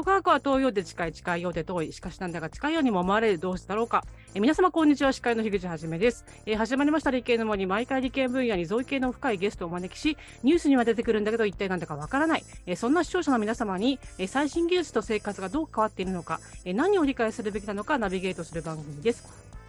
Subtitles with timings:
[0.00, 1.92] と科学は遠いようで近い、近いようで遠い。
[1.92, 4.04] しかしなんだか近いようにも思われるどうしたろうか。
[4.34, 5.12] え皆様、こんにちは。
[5.12, 6.24] 司会の樋口はじめです。
[6.46, 12.44] え始まりました理系の森、毎回理系分野に造形の深いゲストをお招きし、ニュースには出てくるんだけど、一体なんだかわからない。
[12.66, 19.28] えそんな視聴者の皆様に、え最新技術と生活がどう変わっているのか、え何を理解するべきなのか、ナビゲートする番組です。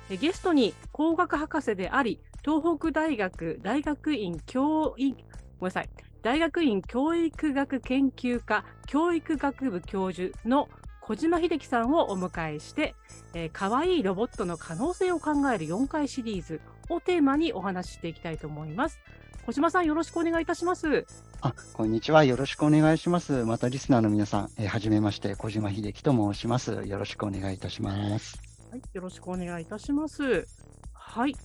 [0.10, 5.24] えゲストに工学博士であり、東北大学大学院教員、ごめん
[5.66, 5.90] なさい。
[6.24, 10.70] 大学院教育学研究科教育学部教授の
[11.02, 12.94] 小島秀樹さんをお迎えして、
[13.34, 19.00] えー、かわいいロボットの可能性を考える4回シリーズをテーマにお話ししていきたいと思います。
[19.48, 21.06] 小島さん、よろしくお願いいたします。
[21.42, 22.24] あ、こんにちは。
[22.24, 23.44] よろしくお願いします。
[23.44, 26.84] またリスナーの皆さん、えー、はじめまして、小島秀樹と申します。
[26.86, 28.40] よろしくお願いいたします。
[28.70, 30.46] はい、よろしくお願いいたします。
[30.94, 31.36] はい、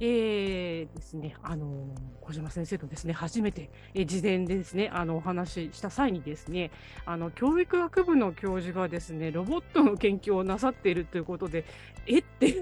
[0.00, 1.86] えー、ですね、あの
[2.20, 6.72] 小島先生とですね、初めて、え事前でですね、あのお話しした際にですね、
[7.06, 11.64] あの教育学部の教授がですね、ロボットの研究をなさっているということで、
[12.06, 12.60] えって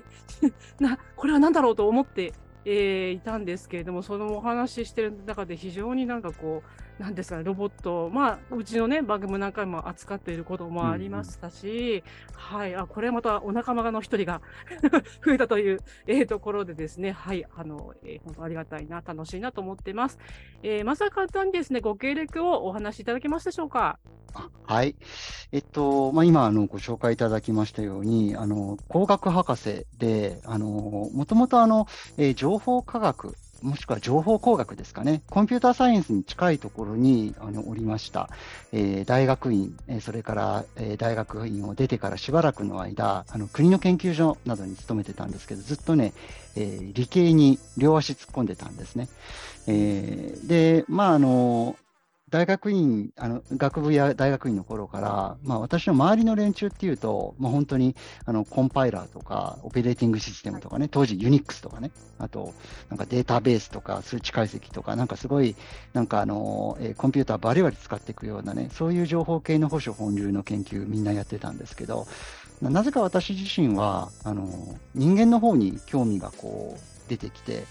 [0.78, 2.34] な、これは何だろうと思って、
[2.66, 14.40] えー、いたんですけれども、そのお話ししてる中で非常になんかこう、なんですかね、ロボット、まあ、うちのね、番組も何回も扱っていることもありましたし、うんうん、はい、あ、これまたお仲間の一人が
[15.24, 20.18] 増えたという、えー、ところでですね、はい、あの、えー、本当ありがたいな、楽しいなと思っています。
[20.62, 23.98] えー、まずは簡単にですね、ご経歴をお話しいただけますでしょうか？
[24.64, 24.96] はい。
[25.52, 30.66] えっと、まあ、今、あの、ご紹介いただきましたように、あの、工学博士で、あの、
[31.12, 31.86] もともとあの、
[32.18, 38.28] えー、情報科学もしくは情報工学ですかね、コンピューターサイエンスに近いところにあのおりました、
[38.72, 46.12] えー、大学院、えー、それから、えー、大学院を出てからしばらくの間、あの国の研究所などに勤めてたんですけど、ずっとね、
[46.56, 49.08] えー、理系に両足突っ込んでたんですね。
[49.66, 51.76] えー、で、まあ、あの、
[52.28, 62.52] 大学院、あの学部や大学院の頃から、まあ、私の周りの連中っていうと、まあ、本当にあのコンパイラーとか、オペレーティングシステムとかね、当時ユニックスとかね、あと
[62.90, 65.54] なんかデータベースとか数値解析とか、なんかすごい、
[65.92, 72.08] なんかあの、えー、コンピューターバリバリ使っていくようなね、そういう情報系の保守本流の研究みんなやってたんですけど、
[72.60, 74.48] なぜか私自身は、あの
[74.96, 77.64] 人間の方に興味がこう出てきて、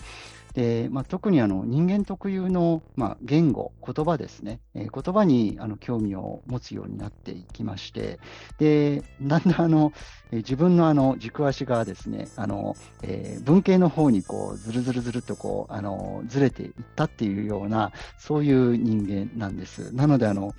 [0.55, 8.19] で、まあ、特にあの人間特有の、まあ、言語、言葉ですね、えー、言葉にあの興味を持つようになっていきまして、
[8.57, 9.91] でだんだんあの、
[10.31, 19.93] え、自分のあの軸足がですね、あのえー、文系の方にこうずるずるずるとこうあのずれていったっていうような、そういう人間なんです。
[19.93, 20.53] なので、あの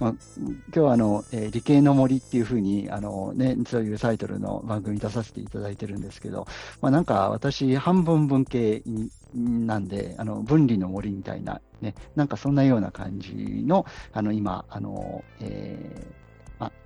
[0.00, 6.46] まあ、今日はあの、えー、理系の森っていうふうにあの、ね、そういうタイトルの番組出させていただいてるんですけど、
[6.80, 16.21] まあ、なんか私、半分文系になんで、あの分離の森みたいな、ね、なんかそんなような感じの、あの今、あのえー、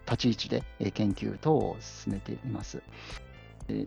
[0.07, 0.49] 立ち位置
[0.81, 2.83] で研究等を進めています。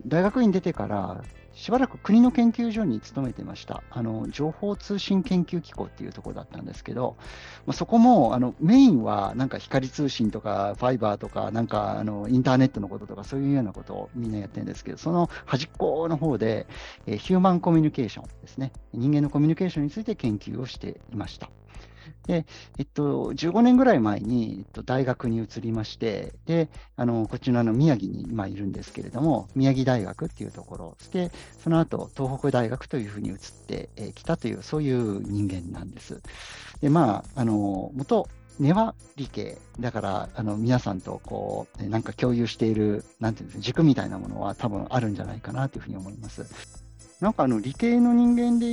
[0.06, 3.82] 大学院出てからしばらく国の研究所に勤めてました。
[3.90, 7.16] あの情報通信研究機構っていうところだったんですけど、
[7.66, 16.66] まあ、そこもあのメインはなんか光通信とかファイバーとかなんかあのインターネットのこととかそういうようなことをみんなやってるんですけど、その端っこの方で、
[17.06, 18.72] えー、ヒューマンコミュニケーションですね。
[18.92, 21.50] 人間のコミュニケーションについて研究をしていました。
[22.26, 22.46] で、
[22.78, 31.30] えっと、15年ぐらい前に、えっと、大学に移りまして、で、あの、こちらの宮城に今いるんですけれども、宮城大学っていうところ、そして、
[31.62, 33.36] その後、東北大学というふうに移っ
[33.66, 36.20] てきたという、そういう人間なんです。
[36.80, 39.56] で、まあ、あの、元、根は理系。
[39.80, 46.89] だから、あの、皆さんと、こう、なんか共有している、なんていうんですか、軸みたいなものは多分あるんじゃないかなというふうに思います。
[47.20, 48.66] なんかあの理系の人間で、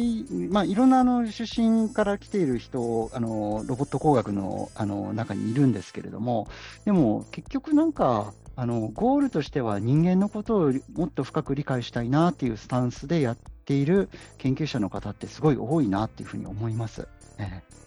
[0.50, 6.48] まあ、いろんなあの出身から来ている人、あのロボット工学のあの中にいるんですけれども、
[6.86, 14.10] でも結局なんか、あのゴールとしては人間のことをもっと深く理解したいなっていうスタンスでやっている
[14.40, 17.08] 研究者の方ってすごい多いなっていうふうに思います。
[17.38, 17.78] ええ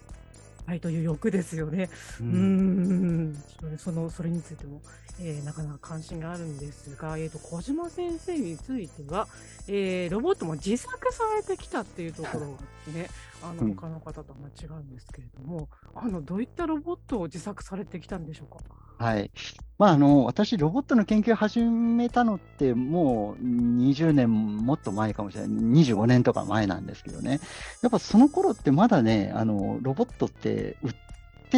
[0.66, 1.90] はいという欲ですよね。
[2.20, 3.36] うん、ん
[3.76, 4.80] そのそれについても、
[5.18, 9.28] えー、なかなか関心があるんですが、えーと、小島先生については、
[9.68, 13.08] えー、ロボットも自作されてきたっていうところがね、
[13.42, 18.58] あの他の方とは違うんですけれども、うん、あのどういったロボットを自作されてきたんでしょうか？
[19.00, 19.30] はい。
[19.78, 25.50] まあ、あの、私、ロボットの研究を始めたのって、もう20年もっと前かもしれない。
[25.84, 27.40] 25年とか前なんですけどね。
[27.80, 31.09] やっぱその頃ってまだね、あの、ロボットって売って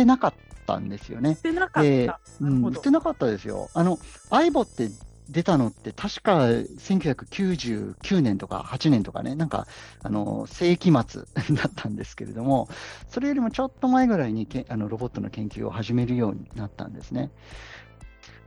[0.04, 0.34] なかっ
[0.66, 1.30] たんですよね。
[1.30, 2.20] 売ってなかった。
[2.40, 3.70] うん、売ってなかったですよ。
[3.74, 3.98] あの、
[4.30, 4.90] アイボって
[5.28, 9.66] 出たのって確か1999年とか8年とかね、なんか
[10.02, 11.22] あの世紀末
[11.56, 12.68] だったんですけれども、
[13.08, 17.30] それよりもちょっと前ぐらいにけあのロボットの研究を始めるようになったんですね。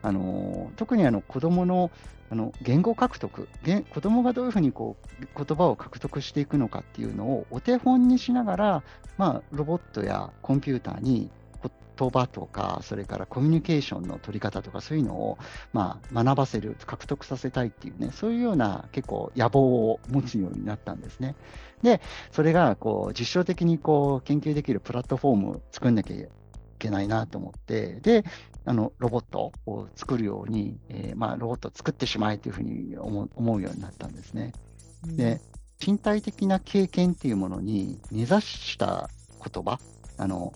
[0.05, 1.89] あの特にあの子どもの
[2.29, 3.47] あの言語獲得、
[3.89, 8.83] 子どもがどういうふうにこう言葉を獲得していくのかっていうのをお手本にしながら、
[9.17, 11.29] まあ、ロボットやコンピューターに
[11.97, 15.37] 言葉とか、それからコミュニケーションの取り方とか、そういうのを、
[15.71, 21.35] まあ、学ばせる、獲得させたいっていうね、そういうような結構野望を持つようになったんですね。
[21.83, 26.15] で、それがこう実証的にこう研究できるプラットフォームを作んなきゃ
[26.85, 28.23] けないなと思って、で、
[28.65, 34.53] あのロボットを作るように、えー、まあ、ロボットを作ってしまえというふうに思うようになったんですね。
[35.05, 35.39] で、
[35.85, 39.09] 身体的な経験っていうものに根ざした
[39.43, 39.79] 言葉、
[40.17, 40.53] あの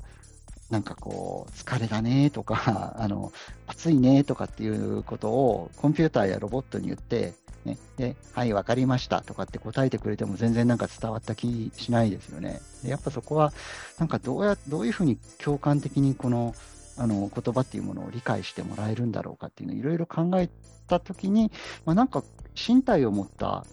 [0.70, 3.32] なんかこう、疲れだねとか、 あの、
[3.66, 7.34] 暑いねとかっていうことをコンピューターやロボットに言って、
[7.66, 12.62] ね、で、はい、わかりましたとかって答えてくれても全然なんか伝わった気しないですよね。
[12.84, 13.52] でやっぱそこは、
[13.98, 16.56] なんかどうや、どういうふうに共感的にこの、
[16.98, 20.50] あの、言葉っていうものを理解してもらえるんだろうかっていうのをいろいろ考え
[20.88, 21.52] たときに、
[21.86, 22.24] まあ、なんか
[22.56, 23.66] 身体を持った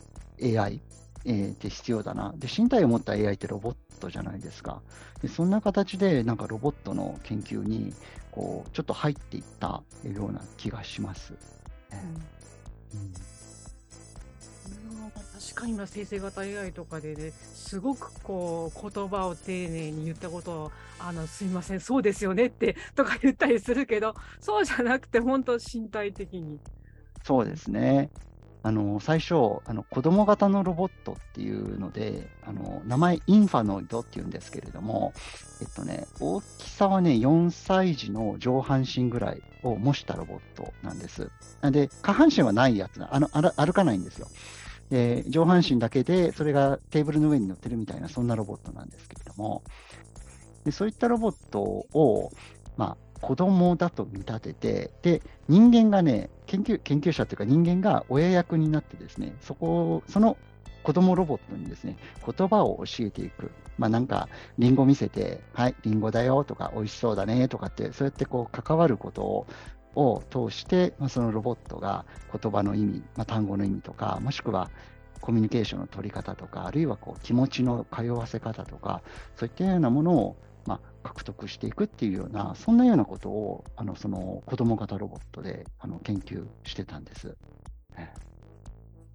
[0.42, 0.80] AI、
[1.24, 2.34] えー、って必要だな。
[2.36, 4.80] で、身体を持った AI ってロボットじゃないですか。
[5.22, 7.92] でそんな形で、なんかロボットの研究に、
[8.30, 11.34] こう、ちょっと入っていったような気がします。
[11.92, 13.35] うん、うん
[15.10, 26.58] 確かに今生成型 AI とかでね、すごくこう言葉を丁寧に言ったことを、あのすいません、そうですよねってとか言ったりするけど、 そうじゃなくて、本当身体的に。
[27.24, 28.10] そうですね。
[28.62, 35.12] あの最初あの、子供型のロボットっていうので、あの名前、インファノイドっていうんですけれども、
[35.60, 41.30] えっとね、大きさはね、4歳児の上半身ぐらいを模したロボットなんです。
[41.62, 44.26] で、下半身はないやつなあの歩かないんですよ。
[44.90, 49.62] で、上半身だけで、それがテーブルの上に乗ってるみたいな、そんなロボットなんですけれども、
[50.64, 52.32] でそういったロボットを、
[52.76, 60.36] まあ、子供だと見立てて、で、人間がね、研究研究者というか人間が親役になってですね、そこその
[60.82, 63.50] 子供ロボットにですね、言葉を教えていく。
[63.76, 69.46] まあなんか、リンゴ見せて、はい、リンゴだよとか、美味しそうだねとかって、そうやってこう関わることを
[69.96, 74.70] を通して、まあ、そのロボットが言葉の意味、まあ、単語の意味とか、もしくは
[75.20, 79.02] コミュニケーションの取り方とか、あるいはこう気持ちの通わせ方とか、
[79.34, 87.36] そういったようなものをまあ、獲得していくっていうような、そんなようなことを、あのその子供型ロボットであの研究してたんです。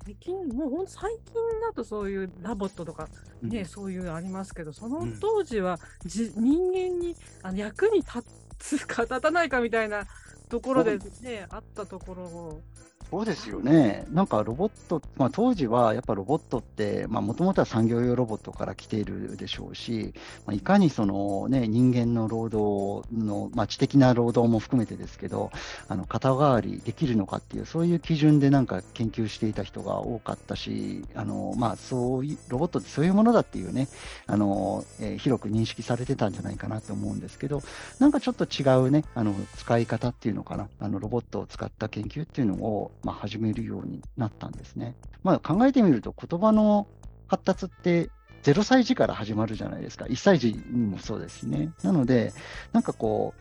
[0.03, 3.07] 最近、もう最近だとそういうラボットとか
[3.43, 8.23] ね、うん、そういうありますけど、その当時はじ、うん、人間にあの役に立
[8.57, 10.05] つか立たないかみたいな
[10.51, 12.61] ところでね、あったところを、
[13.09, 14.05] そうですよね。
[14.11, 20.13] なんかロボット、まあ、当時はやっぱロボットって、もともとは産業用ロボットから来ているでしょうし、
[20.45, 25.51] まあ、いかにその、ね、人間の労働の、まあ、知的な労働も含めてですけど、
[25.89, 33.89] あの肩代わりできるのかっていう、そういう基準でなんか研究していた人が多かったし、あのまあ、そういうロボットってそういうものだっていうね、
[34.27, 37.61] あのえー、広く認識されてたんじゃないかなと思うんですけど、
[37.99, 44.95] なんかちょっと違うね、あの使い方っていうのかな、あのロボットを使った研究っていうのを、まあ、始めるようになったんですね。
[45.23, 46.87] まあ、考えてみると、言葉の
[47.27, 48.09] 発達って
[48.43, 50.05] 0歳児から始まるじゃないですか。
[50.05, 51.71] 1歳児にもそうですね。
[51.83, 52.33] なので、
[52.73, 53.33] なんかこ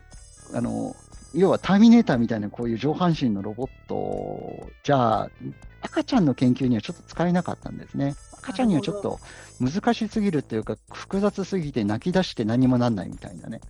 [0.52, 0.94] う、あの、
[1.34, 5.30] 要はターミネーターみたいなこういう上半身のロボットじゃあ、
[5.82, 8.16] 赤ちゃんの研究にはちょっと使えなかったんですね。
[8.42, 9.20] 赤ちゃんにはちょっと
[9.60, 13.60] 難しすぎるっていうか、複雑すぎて泣き出して何もなんないみたいなね。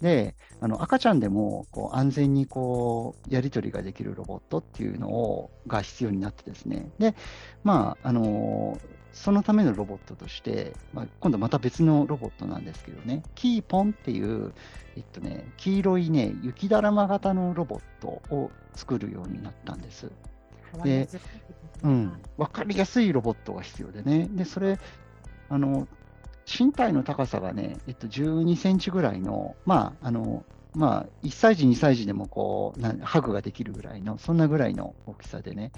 [0.00, 6.90] うん、で、あの赤ちゃんでもこう安全にこうやり取りができるロボットっていうのをが必要になってですね。
[6.98, 7.14] で、
[7.62, 8.78] まあ、あの
[9.12, 14.52] そのためのロボットとして、まあ、今度また別のロボットなんですけどね、キーポンっていう、
[14.96, 20.10] えっとね、黄色いね、雪だるま型のロボットを作るようになったんです。
[20.82, 21.08] で、
[21.82, 24.78] うん、分かりやすいロボットが必要でね、でそれ
[25.48, 25.86] あの、
[26.46, 35.72] 身体の高さがね、えっと、12センチぐらいの、まあ、あの、まあ、1歳児、2歳児でもこうなハグができるぐらいの、そんなぐらいの大きさでね、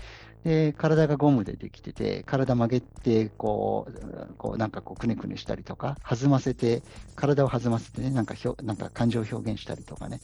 [0.44, 6.82] で体がゴムでできてて、体曲げてこう、こうなんかこうくねくねしたりとか、弾ませて、
[7.16, 10.20] 体を弾ませてね、なんかひょなんか感情を表現したりとかね、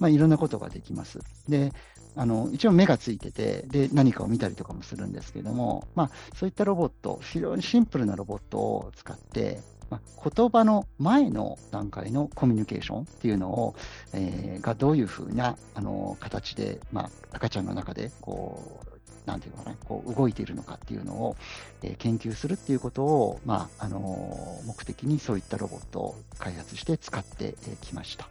[0.00, 1.20] まあ、いろんなことができます。
[1.48, 1.72] で
[2.18, 13.76] あの一応目がついててで、何かを見たりとかもするんですけども、まあ、そういったロボット、非常にシンプルなロボットを使って、まあ、言葉の前の段階のコミュニケーションっていうのを、
[14.12, 18.88] えー、がどういうふうなあの形で、まあ、赤ちゃんの中でこう
[19.24, 21.36] なんていうのかな、こう動いているのかっていうのを、
[21.82, 28.28] えー研究するっていうことを、まあ、あのー目的にそういったロボットを開発して使ってきました。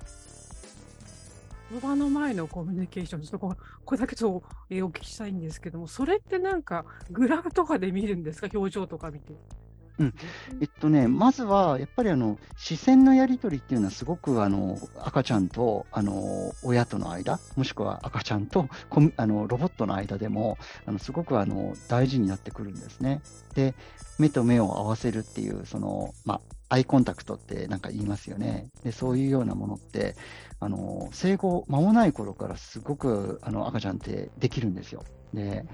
[1.71, 3.55] 言葉の前のコミュニケーション、ちょっとこ
[3.85, 9.33] これだけちょっと、えーお聞きしたいんですけども、それってなんかグラフとかで見るんですか、表情とか見て。
[9.99, 10.13] うん
[10.61, 18.69] えっとね、まずはやっぱりあの視線のやり取りっていうのはすごくあの赤ちゃんとあの親との間、もしくは赤ちゃんと
[19.15, 23.21] あのロボットの間でもあのすごくあの大事になってくるんですね。
[23.55, 23.73] で、
[24.19, 28.69] 目と目を合わせるっていう、その、まあ、アイコンタクトってなんか言いますよね。
[28.83, 30.15] で、そういうようなものって、
[30.59, 35.03] あの生後間もない頃からすごくあの赤ちゃんってできるんですよ。
[35.33, 35.65] で、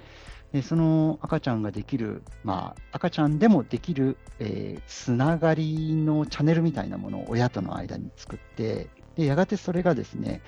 [0.52, 10.42] でその赤ちゃんができる、まあ、赤ちゃんでもできる、えーつながりのチャンネルみたいなものを親との間に作って、でやがてそれがですね、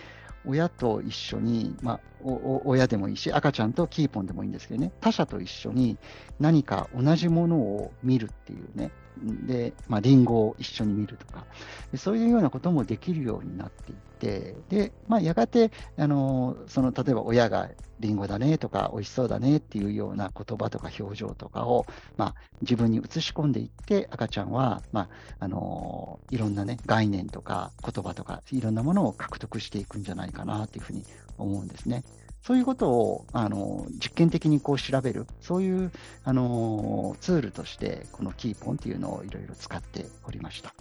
[0.46, 5.98] 親と一緒に、まあ、親でもいいし、赤ちゃんとキーポンでもいいんですけどね、他者と一緒に
[6.40, 11.45] 何か同じものを見るっていうね、で、まあ、リンゴを一緒に見るとか、
[11.95, 17.69] そういうようなこともできるようになっていって、で、まあ、やがて、あのその例えば親が
[18.00, 21.86] リンゴだねとか、美味しそうだねっていうような言葉とか表情とかを、
[22.17, 31.03] まあ、自分に移し込んでいって、赤ちゃんは、まあ、あのいろんなね、概念とか言葉とか、いろんなものを獲得していくんじゃないかなというふうに
[31.38, 32.03] 思うんですね。
[32.46, 35.92] そういうことをあの実験的にこう調べる、そういう
[36.24, 40.75] あのツールとして、このキーポンっていうのをいろいろ使っておりました。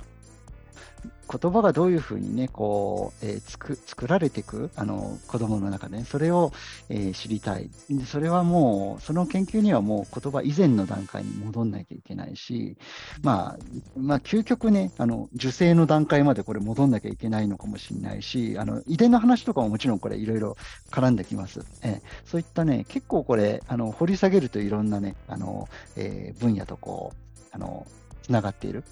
[1.40, 6.52] 言葉がどういうふうにね、こう、えーつく作られていく、あの、子供の中で、それを、
[6.88, 7.70] えー知りたい。
[7.88, 12.76] でそれはもう、その研究にはもう言葉以前の段階に戻んなきゃいけないし、
[13.22, 13.58] まあ、
[13.96, 20.56] まあ、究極ね、あの、受精の段階までこれ戻んなきゃいけないのかもしれないし、あの、遺伝の話とかももちろんこれいろいろ
[20.90, 21.60] 絡んできます。
[21.82, 27.86] えーそういったね、結構これ、あの、掘り下げるといろんなね、あの、えー分野とこう、あの、
[28.22, 28.84] つながっている。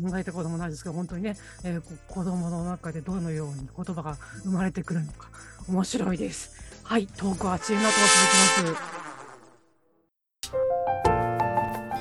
[0.00, 5.28] 考えたこともないですけど、本当にね、えーこ子供の中でどのように言葉が生まれてくるのか、
[5.68, 6.52] 面白いです。
[6.82, 9.02] はい、トークはチーム続きます。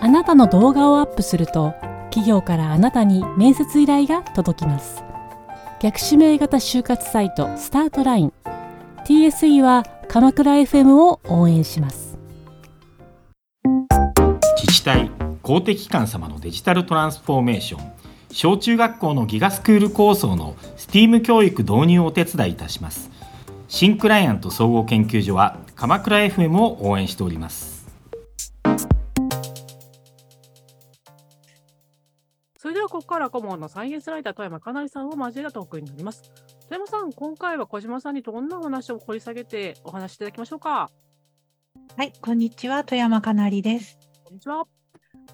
[0.04, 1.76] あなたの動画をアップすると
[2.10, 5.04] 企業からあなたに面接依頼が届きます
[5.80, 8.34] 逆指名型就活サイトスタートライン
[9.06, 12.18] TSE は鎌倉 FM を応援します
[14.58, 17.92] 自治体公的機関様のデジタルトランスフォーメーション
[18.32, 23.10] 小中学校のギガスクール構想の STEAM 教育導入をお手伝いいたします
[23.68, 27.82] 新クライアント総合研究所は鎌倉 FM を応援しております
[32.62, 36.32] それではここから顧問のサイエンスライター富山かなりさんを交えたトークになります。
[36.70, 40.92] 富山さん、今回は小島さんにどんなお話を掘り下げてお話しいただきましょうか。
[41.98, 43.98] はい、こんにちは、富山かなりです。
[44.24, 44.81] こんにちは。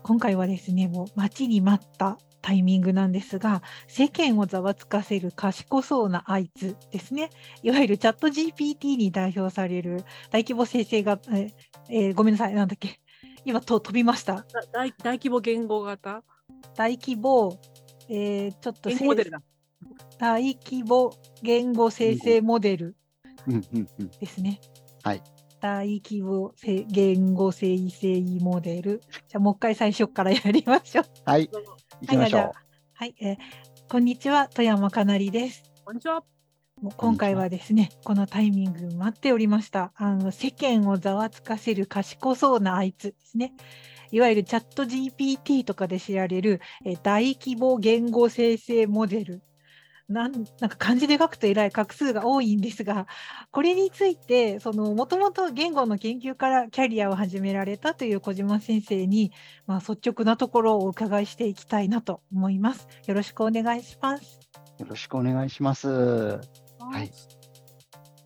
[0.07, 7.29] 今回はですね、もう待ちに待ったタイミングなんですが、世間をざわつかせる賢そうなあいつですね。
[7.61, 11.49] いわゆるチャット GPT に代表される大規模生成が、え
[11.89, 13.01] えーごめんなさい、なんだっけ。
[13.43, 14.35] 今と飛びました。
[14.35, 16.23] だ大大規模言語型？
[16.77, 17.59] 大規模、
[18.07, 19.41] えーちょっと言語モデルだ。
[20.19, 21.11] 大規模
[21.43, 22.95] 言語生成モデル
[23.45, 24.09] うんうんうん。
[24.09, 24.61] ですね。
[25.03, 25.21] はい。
[25.67, 29.01] 大規模せ言語生成モデル。
[29.27, 31.05] じゃあもう一回最初からやりましょう。
[31.25, 32.41] はい、行きましょう。
[32.41, 32.53] はい、
[32.93, 33.38] はいえー
[33.89, 35.63] こんにちは、富山かなりです。
[35.83, 36.24] こんにちは。
[36.81, 39.91] もう今回はですね、このタイミング待っておりました。
[39.95, 43.53] あの世間をざわつかせる賢そうなあいつですね。
[44.12, 49.41] いわゆるチャット GPT とかで知られる、えー大規模言語生成モデル。
[50.09, 53.07] なんなんか漢字で書くとえらい画数が多いんですが、
[53.51, 59.33] これについて、そのもともと言語の研究からキャリアを始められたという小島先生に、
[59.65, 62.87] まあ、率直なところをお伺いしていきたいなと思います。
[63.05, 64.39] よろしくお願いします。
[64.79, 65.89] よろしくお願いします。
[65.89, 66.39] は
[67.01, 67.11] い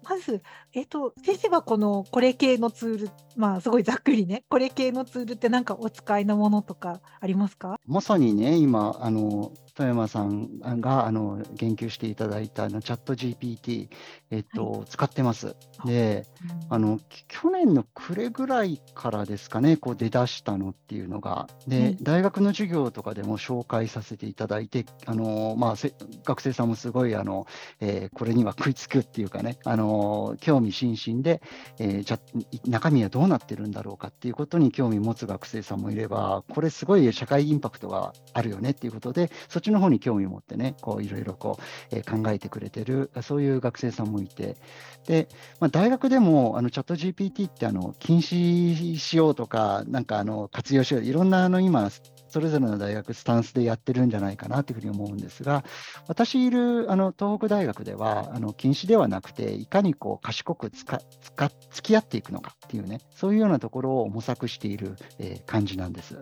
[0.03, 0.41] まず、
[0.73, 7.79] えっと、先生はこのこれ系のツール、まあすごいざっくりね、これ系のツールって何かお使いのものとかありますか？
[7.87, 13.87] まさにね、今、あの富山さんがあの言及していただいたあのチャット GPT、
[14.29, 15.55] えっと使ってます。
[15.85, 16.25] で、
[16.69, 25.93] あのき去年の暮れぐらいからですかね、こう出だしたのっていうのが、で、うん大学の授業とかでも紹介させていただいて、あのまあ、せ
[26.25, 27.45] 学生さんもすごいあの、
[27.79, 31.41] えーこれには食いつくっていうかね、あの興味津々で、
[31.79, 32.19] えーじゃ
[32.65, 44.57] 中身はどどうなってるんだろうかっていうことに興味持つ学生さんもいれば、これすごい社会インパクトがあるよねっていうことで、そっちの方に興味を持ってね、こういろいろこう、えー考えてくれてる、そういう学生さんもいて、
[45.05, 51.91] で、まあ、大学でもあのチャット GPT ってあの禁止しようとか、なんかあの活用しよう、いろんなあの今、
[52.31, 55.63] それぞれの大学、スタンスでやってるんじゃないかなというふうに思うんですが、
[56.07, 66.15] 私いるあの東北大学では、あの禁止ではなくて、いかにこう賢くつかつか付き合っていくのかっていうね、そういうようなところを模索している、えー感じなんです。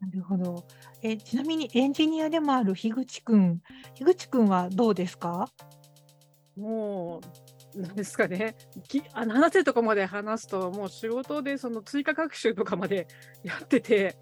[0.00, 0.64] なるほど。
[1.02, 3.60] え、ちなみにエンジニアでもある樋口くん、
[3.94, 5.48] 樋口くんはどうですか？
[6.56, 7.20] も
[7.74, 8.54] う、なんですかね、
[8.86, 13.08] きあの話せるとこまで話すと、もう仕事でその追加学習とかまで
[13.42, 14.16] やってて、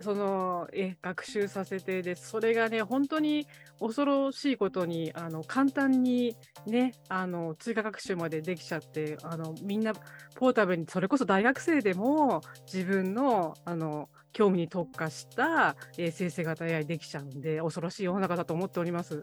[0.00, 3.46] そのえ学習させてで、それがね、本当に
[3.80, 6.36] 恐ろしいことに、あの簡単に
[6.66, 9.92] ね、あの追加学習までできちゃって、あのみんな
[10.34, 19.22] ポータブルに、それこそ大学生でも自分のあの興味に特化した、えー生成型 AI できちゃうんで、恐ろしい世の中だと思っております。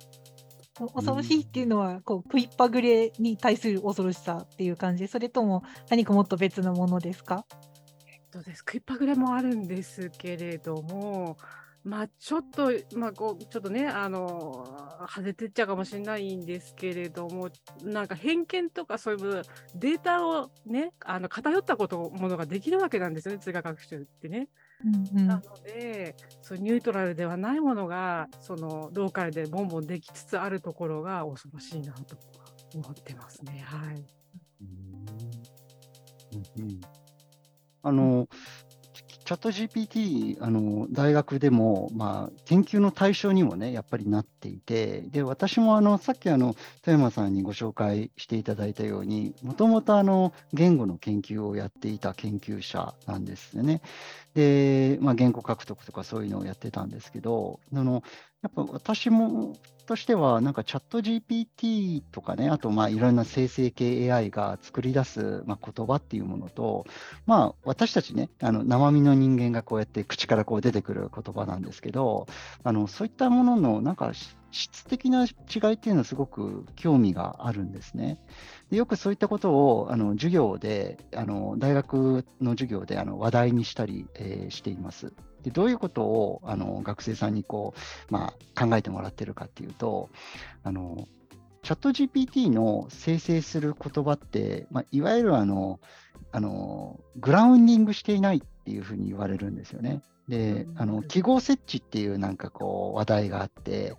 [0.93, 7.45] 恐ろしいっていうのは、こう食いっぱぐれに対する恐ろしさっていう感じ、それとも何かもっと別のものですか？
[8.31, 11.37] そうです食いっぱぐれもあるんですけれども、
[11.83, 14.67] まあ、ちょっと、まあ、こうちょっとね、あの
[15.07, 17.49] 外れてっちゃうかもしれないんですけれども、
[17.83, 19.41] なんか偏見とかそういう
[19.75, 24.49] データをね、あの偏ったことものができるわけなんですよね、通学学習ってね。
[24.85, 25.25] うんう。
[25.25, 32.17] なんので、そうニュートラルではないものが、そのローカルでボンボンできつつあるところが恐ろしいなと
[32.75, 33.63] 思ってますね。
[33.65, 34.05] はい。
[36.57, 36.98] うんうん
[37.83, 38.27] あの
[39.29, 53.83] チャット GPT、あの大学でも、まあ、研究の対象にもね、やっぱりなっていて、で私もあのさっきあの富山さんにご紹介していただいたように、もともとあの言語の研究をやっていた研究者なんですよね。
[54.33, 58.01] で、まあ、言語獲得とかそういうのをやってたんですけど、あの
[58.41, 59.57] やっぱ私も
[59.89, 66.85] としては、なんかチャット GPT とかね、あとまあいろんな生成系 AI が作り出す、まあ、言葉っていうものと、
[67.25, 72.27] まあ私たちね、あの生身の人間がこうやって口からこう出てくる言葉なんですけど、
[72.63, 74.11] あのそういったもののなんか
[74.51, 78.19] 質的な違いっていうのはすごく興味があるんですね。
[78.69, 85.13] でよくそういったことをあの授業で、あの大学の授業であの話題にしたり、えーしています。
[85.43, 87.73] でどういうことをあの学生さんにこ
[88.09, 90.09] う、まあ、考えてもらってるかっていうと、
[90.63, 91.07] あの
[91.63, 95.79] チャット GPT の生成する言葉って、まあ、いわゆるあの
[96.31, 100.01] あのグラウンディングしていないっていうふうに言われるんですよね。
[100.27, 103.95] で、あの記号設置っていうなんかこう話題があって、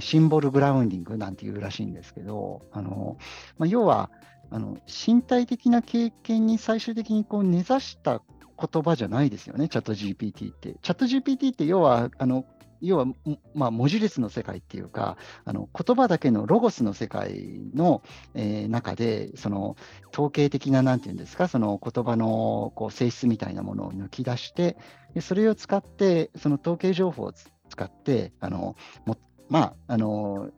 [0.00, 3.16] シンボルグラウンディングなんていうらしいんですけど、あの
[3.58, 4.10] まあ、要は
[4.50, 8.22] あの身体的な経験に最終的にこう根ざした
[8.58, 10.76] 言葉じゃないですよね、チャット GPT って。
[10.82, 12.44] チャット GPT って要は、あの
[12.80, 13.06] 要は、
[13.54, 18.02] まあ、文字列の世界っていうか、あの言葉だけのロゴスの世界の、
[18.34, 19.76] えー中で、その
[20.12, 24.76] 統計的な、なんていうんですか、その言葉のこう性質みたいなものを抜き出して、
[25.14, 29.16] でそれを使って、その統計情報を使って、あのも
[29.48, 30.50] まあ、あの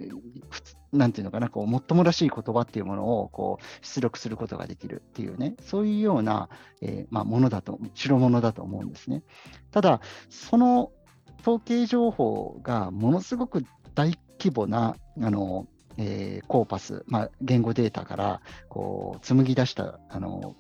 [0.51, 6.49] 普通なんていうのかな、こうもっともらしい言葉っていうものをこう出力することができるっていうね、そういうような、
[6.81, 9.23] えーまあ、ものだと、代物だと思うんですね。
[9.71, 10.93] ただ、その
[11.41, 20.55] 統計情報がものすごく大規模な、あのえーコーパス、まあ、言語データからこう紡ぎ出したあの、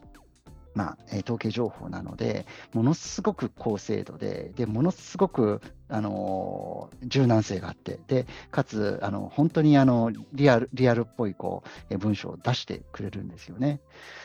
[0.74, 5.60] まあ統計情報なので、ものすごく高精度で、でものすごく、
[5.92, 13.80] あの柔軟性があって、でかつあの本当にあのリアルリアルっぽいこう文章を出してくれるんですよね。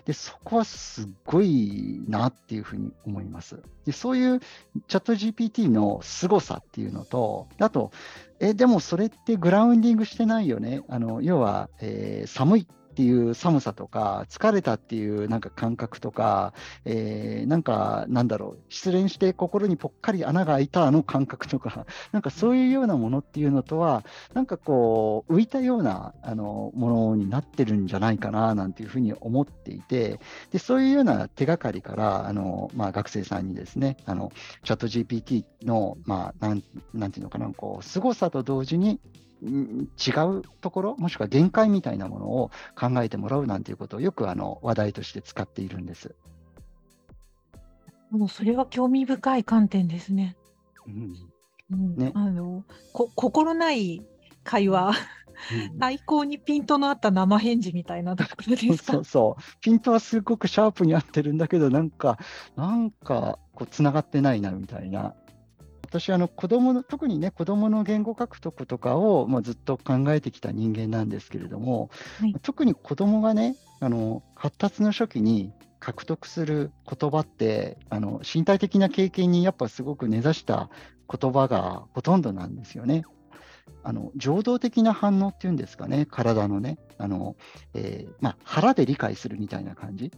[0.06, 3.60] でそこはすごいなっていうふうに思います。
[3.86, 4.40] でそういう
[4.88, 7.92] チャット GPT の凄さっていうのと、あと、
[8.40, 10.82] えでもそれってグラウンディングしてないよね。
[10.88, 16.54] あの要は、えー寒いっていう寒さとか、疲れたっていうなんか感覚とか、
[16.86, 34.32] えーなんかなんだろう、失恋して心にぽっかり穴が開いたあの感覚とか、 なんかそういうようなものっていうのとは、なんかこう、浮いたようなあのものになってるんじゃないかななんていうふうに思っていて、でそういうような手がかりから、あのまあ、学生さんにですね、あの
[34.64, 39.02] チャット GPT の、まあ、なんなんていうのかな、こう、凄さと同時に、
[39.44, 46.16] 違うところ、もしくは限界みたいなものを考えてもらうなんていうことをよくあの話題として使っているんです。
[48.12, 50.38] もうそれは興味深い観点ですね。
[50.88, 51.16] うん
[51.72, 54.04] うんねあのこ心ない
[54.44, 54.92] 会話
[55.52, 58.94] うん最高にピントのあった生返事みたいなところですか？
[58.94, 59.42] そうそう。
[59.60, 62.18] ピントはすごくシャープに合ってるんだけど、なんか、
[62.56, 65.14] なんか、こう、つながってないな、みたいな。
[65.86, 80.70] 私、あの、子供の、特にね、子供の言語獲得とかを、まあ、ずっと考えてきた人間なんですけれども、はい特に子供がね、あの、発達の初期に獲得する言葉って、あの、身体的な経験にやっぱすごく根ざした
[81.08, 83.06] 言葉がほとんどなんですよね。
[83.84, 87.36] あの情動的な反応っていうんですかね、体のね、あの
[87.74, 90.12] えーまあ、腹で理解するみたいな感じ。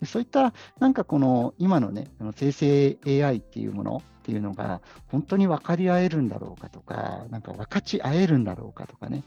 [0.00, 9.24] でそういった、なんかこの今のね、生成 AI っていうものっていうのが、本当に分かり合えるんだろうかとか、なんか分かち合えるんだろうかとかね、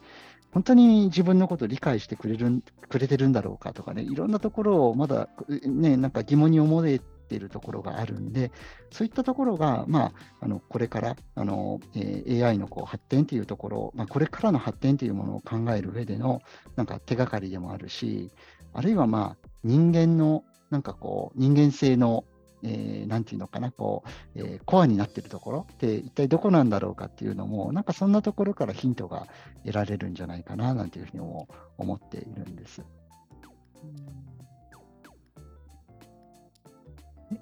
[0.51, 5.27] 本当に自分のことを理解してくれるくれてるんだろうかとかね、いろんなところをまだ、
[5.65, 8.53] ね、なんか疑問に思えているところがあるんで、
[8.91, 16.41] そういったところが、まあ、あのこれからあの、えー AI のこう発展というところ、まあ、これからの発展というものを考える上での
[16.77, 18.31] なんか手がかりでもあるし、
[18.71, 22.25] あるいはまあ人間のなんかこう人間性の、
[22.63, 24.03] えーなんていうのかな、こ
[24.35, 29.27] う、えーコアになっているところって一体どこなんだろうかっていうのも、なんかそんなところからヒントが
[29.65, 31.47] 得られるんじゃないかななんていうふうにも
[31.77, 32.83] 思っているんです。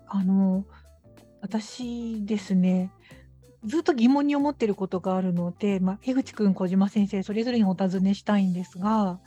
[0.07, 0.65] あの、
[1.41, 2.91] 私ですね、
[3.63, 9.19] ずっと疑問に思ってることがあるので、まあ、江口くん、小島先生、それぞれにお尋ねしたいんですが、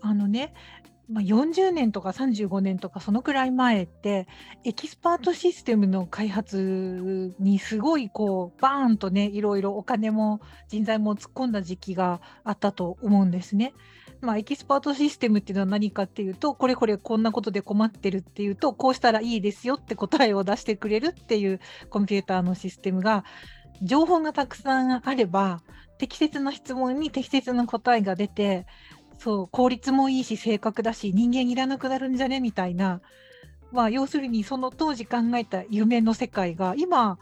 [0.00, 0.54] あのね、
[1.08, 4.26] まあ、40年とか35年とかそのくらい前って
[4.64, 13.74] エキスパートシステムの開発にすごいこうバーンとねいろいろお金も人材も突っ込んだ時期があったと思うんですね。
[14.20, 21.58] まあ、エキスパートシステムっていうのは何かっていうとこれこれこんなことで困ってるっていうとこうしたらいいですよって答えを出してくれるっていう
[21.90, 23.24] コンピューターのシステムが
[23.82, 25.60] 情報がたくさんあれば
[25.98, 28.66] 適切な質問に適切な答えが出て
[29.22, 32.40] そう効率もいいし正確だし人間いらなくなるんじゃね？
[32.40, 33.00] みたいな、
[33.70, 37.18] まあ、要するにその当時考えた夢の世界が今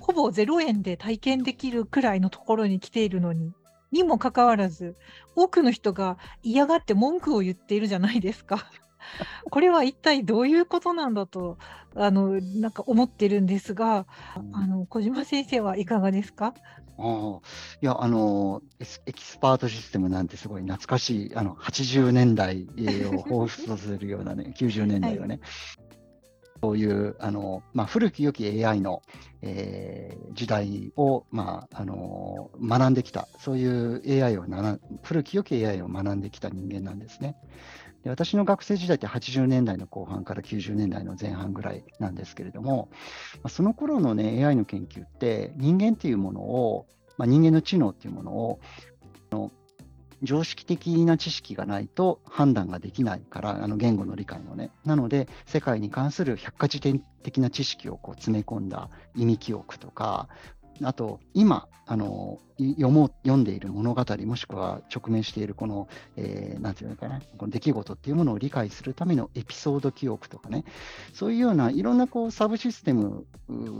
[0.00, 3.52] ほぼ0円で体験できるくらいのところに来ているのに
[3.92, 4.96] にもかかわらず
[5.36, 8.68] 多くの人が嫌がって文句を言っているじゃないですか。
[9.50, 11.58] これは一体どういうことなんだと
[11.94, 14.06] あのなんか思ってるんですが
[14.52, 16.54] あの小島先生はいかがですか？
[17.00, 17.40] ああ
[17.80, 18.60] いや、あの
[19.06, 25.38] エキスパートシステムなんてすごい懐かしい、あの、80年代えーを彷彿とするようなね、 90年代はね、
[26.60, 29.02] そういう、あの、まあ、古き良き AI の、
[29.42, 37.36] えー時代を、まあ、あの、学んできた、そういう AI をなら、古き良き AI を学んできた人間なんですね。
[38.08, 42.88] で私の学生時代って80年代の後半から90年代の前半ぐらいなんですけれども、
[43.42, 46.86] まその頃のね、AI の研究って、人間っていうものを、
[47.18, 48.60] まあ、人間の知能っていうものを、
[49.30, 49.52] の
[50.22, 54.70] 常識的な知識がないと判断ができないから、あの言語の理解もね。
[54.84, 60.28] なので、世界に関する百科事典的な知識をこう詰め込んだ意味記憶とか、
[60.82, 70.64] あと、今、あの読もう読んでいる物語、もしくは直面しているこの、えーなんていうのかな、この出来事っていうものを理解するためのエピソード記憶とかね、
[71.14, 73.24] そういうようないろんなこうサブシステム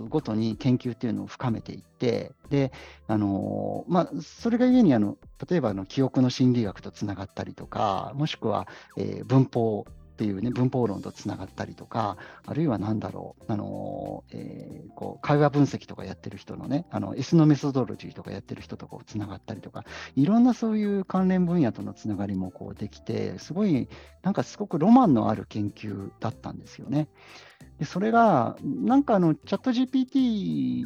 [0.08, 2.72] ごとに研究っていうのを深めていって、で、
[3.08, 9.84] あのまあ、それがゆえにあの、例えばあの記憶の心理学とつながったりとか、もしくは、えー文法
[10.18, 19.84] っていうね、文法論とつながったりとか、あるいは何だろう、あのーえーこう会話分析とかやってる人のね、あの S のメソドロジーとかやってる人とこうつながったりとか、
[20.16, 23.88] いろんなそういう関連分野とのつながりもこうできて、すごい、
[24.24, 27.08] なんかすごくロマンのある研究だったんですよね。
[27.78, 30.84] でそれが、なんかあの、チャット GPT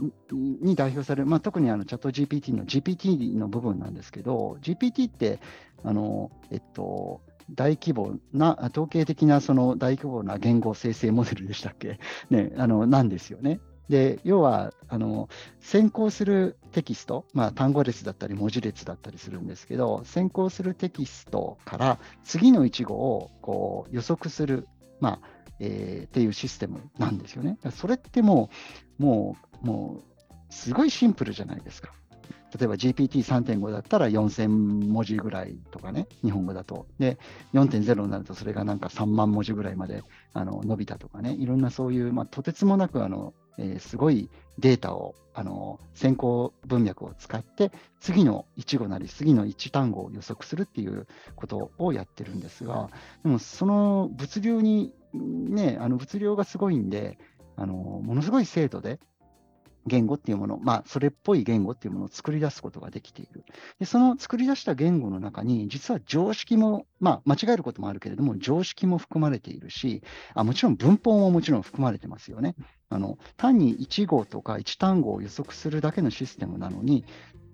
[0.61, 5.41] に代表される、まあ、特にあのチャット GPT の GPT の部分なんですけど、GPT って、
[5.85, 11.99] あの、えっと、大規模な、統計的なその大規模な言語生成モデルでしたっけ？
[12.31, 13.61] ね、あの、なんですよね。
[13.89, 15.29] で、要は、あの、
[15.61, 24.67] 先行するテキスト、まあ、単語列だったり文字列だったりするんですけど、先行するテキストから次の一語をこう予測する、
[25.01, 25.29] まあ、
[25.59, 27.59] えーっていうシステムなんですよね。
[27.73, 28.51] それっても
[28.99, 31.93] う、もう、もう、すごいシンプルじゃないですか。
[32.59, 36.87] 例えば GPT3.5 だったら4000文字ぐらいとかね、日本語だと。
[36.99, 37.19] で、
[37.55, 40.03] 4.0になるとそれがなんか3万文字ぐらいまで
[40.35, 52.91] あの伸びたとかね、いろんなそういう、まあ、とてつもなくあの、えーすごいデータを、あの先行文脈を使って、次の一語なり次の一単語を予測するっていうことをやってるんですが、
[53.23, 57.19] でもその物流に、ね、あの物量がすごいんで、
[57.57, 59.01] あのものすごい精度で、
[59.87, 63.45] 言語っていうもの、まあ、それっぽい言語っていうものを作り出すことができている。
[63.79, 70.03] で、その作り出した言語の中に、実は常識も、まあ、間違えることもあるけれども、常識も含まれているし、
[70.35, 72.55] あもちろん文法ももちろん含まれてますよね。
[72.89, 77.05] あの単に1号とか1単語を予測するだけのシステムなのに、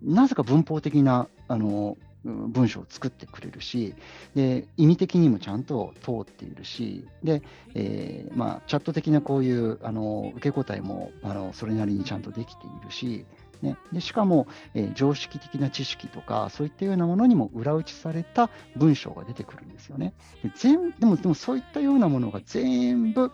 [0.03, 1.97] なぜか文法的なあの
[2.31, 3.95] 文章を作ってくれるし、
[4.35, 7.43] で意味的にもちゃんと通っているし、で
[7.75, 13.25] えーまあ、チャット的なこういうあの受け答えもあのそれなりにちゃんとできているし、
[13.63, 20.15] ね、でしかも、えー、常識的な知識とか、そういったようなものにも裏打ちされた文章が出てくるんですよね。
[20.43, 23.33] で全でもでもそういったようなものが全部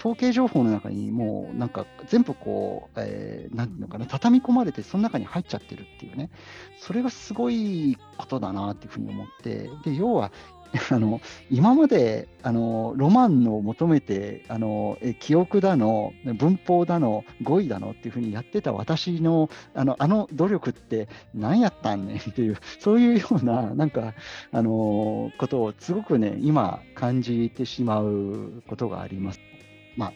[0.00, 6.30] 統計情報の中にもうなんか全部こう、えー、なんていうのかな、畳み込まれて、その中に入っちゃってるっていうね、
[6.78, 10.32] それがすごいことだなっていうふうに思って、で要は
[10.90, 24.14] あの今まであのロマンの求めてあのえ記憶だの文法だの語彙だのっていうふうにやってた私のあのあの努力って何やったんねんっていうそういうようななんか
[24.52, 29.49] あのことをすごくね今感じてしまうことがあります。
[29.96, 30.12] まあ、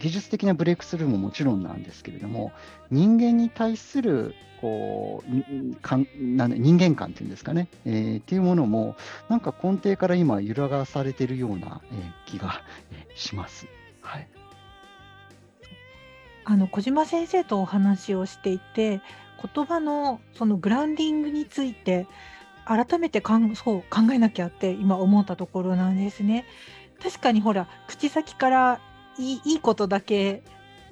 [0.00, 2.52] 技術的なブレイクスルーももちろんなんですけれども、
[2.90, 8.96] 人間に対するこうかんなん人間観っていうんですかね、えー、っていうものも、
[9.28, 13.66] なんか根底から今、揺らがされてるような、えー、気が、えー、します。
[14.00, 14.28] はい、
[16.44, 19.00] あの小島先生とお話をしていて、
[19.54, 22.06] 言葉のそのグラウンディングについて、
[22.64, 26.44] 改めてかんそう考えなきゃって今思ったところなんですね。
[27.02, 28.80] 確かにほら口先から
[29.18, 30.42] いいいいことだけ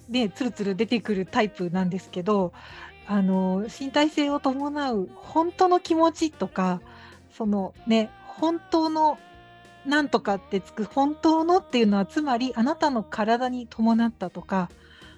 [0.09, 2.53] でつるつる出てくるタイプなんですけど
[3.07, 6.81] あの身体性を伴う本当の気持ちとか
[7.37, 9.19] そのね本当の
[9.85, 14.69] なんとかってつく本当のっていうのはつまりあなたの体に伴ったとか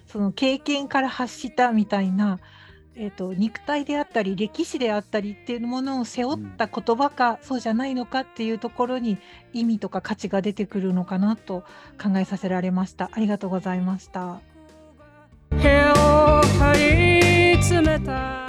[0.07, 2.39] その経験から発したみたいな
[3.01, 9.17] えーと、肉体であったり歴史であったりっていうものを背負った言葉か、うん、そうじゃないのかっていうところに
[9.53, 11.63] 意味とか価値が出てくるのかなと
[11.97, 13.09] 考えさせられました。
[13.13, 14.41] ありがとうございました。
[15.49, 15.95] 部屋を
[16.59, 16.73] 張
[17.53, 18.45] り詰めた。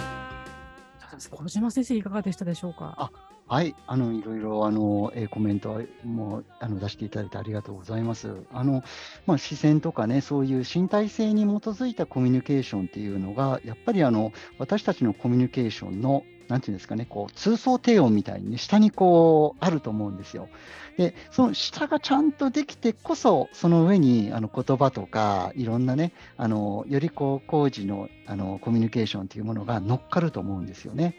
[1.30, 3.12] 小島先生いかがでしたでしょうか？
[3.50, 8.44] はい、あのいろいろあの、えー、コメントもあの出していただいてありがとうございます。
[8.52, 8.84] あの
[9.26, 20.48] まあ、視線とかね、そういう身体性に基づいたコミュニケーションっていうのが、やっぱりあの私たちのコミュニケーションのなんていうんですかね、こう通奏低音みたいに、ね、下にこうあると思うんですよ。
[20.96, 31.16] で、その下がちゃんとできてこそ、その上にあの言葉とか、いろんなね、あのよりこう工事のあのコミュニケーションというものが乗っかると思うんですよね。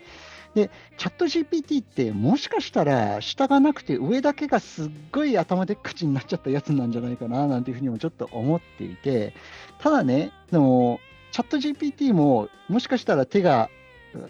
[0.54, 9.34] で、チャット GPT ってもしかしたら下がなくて上だけがすっごい頭でっかちになっちゃったやつなんじゃないかななんていうふうにもちょっと思っていて、
[9.80, 11.00] ただね、でも
[11.32, 13.70] チャット GPT ももしかしたら手が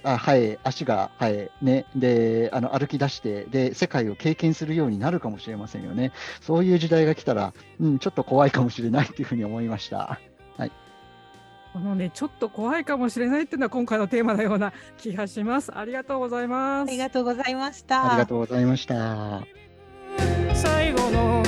[0.03, 6.11] あはい、足が、はい、ね、で、あの、歩き出して、で、世界を経験するようになるかもしれませんよね。
[6.41, 10.19] そういう時代が来たら、うん、ちょっと怖いかもしれないというふうに思いました。
[11.73, 11.83] はい。
[11.83, 15.71] このね、ちょっと怖いかもしれないっていうのは今回のテーマのような気がします。
[15.75, 16.89] ありがとうございます。
[16.89, 18.11] ありがとうございました。
[18.11, 19.41] ありがとうございました。
[20.53, 21.43] 最後の